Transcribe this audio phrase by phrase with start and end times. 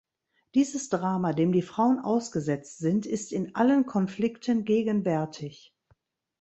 [0.55, 5.75] Dieses Drama, dem die Frauen ausgesetzt sind, ist in allen Konflikten gegenwärtig.